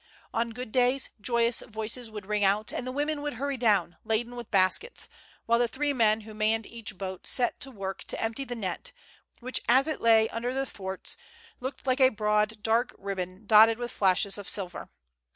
On 0.33 0.49
good 0.49 0.71
days 0.71 1.11
joyous 1.21 1.61
voices 1.61 2.09
would 2.09 2.25
ring 2.25 2.43
out, 2.43 2.73
and 2.73 2.87
the 2.87 2.91
women 2.91 3.21
would 3.21 3.35
hurry 3.35 3.55
down, 3.55 3.97
laden 4.03 4.35
with 4.35 4.49
baskets; 4.49 5.07
while 5.45 5.59
the 5.59 5.67
three 5.67 5.93
men 5.93 6.21
who 6.21 6.33
manned 6.33 6.65
each 6.65 6.97
boat 6.97 7.27
set 7.27 7.59
to 7.59 7.69
work 7.69 8.05
to 8.05 8.19
empty 8.19 8.43
the 8.43 8.55
net, 8.55 8.93
which, 9.41 9.61
as 9.69 9.87
it 9.87 10.01
lay 10.01 10.27
under 10.29 10.55
the 10.55 10.65
thwarts, 10.65 11.17
looked 11.59 11.85
like 11.85 12.01
a 12.01 12.09
broad 12.09 12.63
dark 12.63 12.95
rib 12.97 13.17
bon 13.19 13.45
dotted 13.45 13.77
with 13.77 13.91
flashes 13.91 14.39
of 14.39 14.49
silver. 14.49 14.89